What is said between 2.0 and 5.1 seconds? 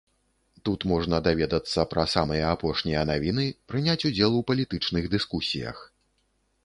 самыя апошнія навіны, прыняць удзел у палітычных